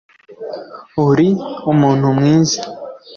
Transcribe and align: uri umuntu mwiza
uri 1.07 1.27
umuntu 1.71 2.05
mwiza 2.17 2.59